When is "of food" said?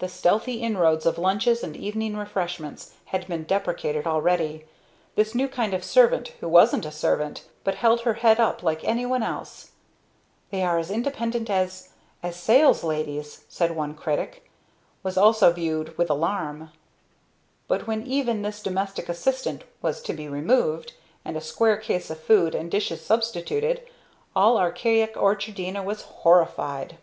22.10-22.56